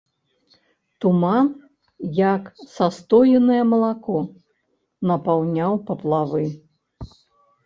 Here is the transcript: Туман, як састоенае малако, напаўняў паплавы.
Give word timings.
Туман, 1.03 1.45
як 2.19 2.43
састоенае 2.77 3.59
малако, 3.75 4.17
напаўняў 5.11 5.73
паплавы. 5.93 6.45